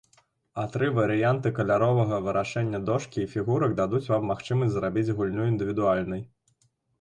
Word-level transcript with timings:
А 0.61 0.63
тры 0.75 0.87
варыянты 0.99 1.51
каляровага 1.59 2.17
вырашэння 2.27 2.79
дошкі 2.87 3.19
і 3.25 3.27
фігурак 3.35 3.77
дадуць 3.81 4.03
вам 4.13 4.27
магчымасць 4.31 4.73
зрабіць 4.79 5.13
гульню 5.21 5.47
індывідуальнай. 5.53 6.25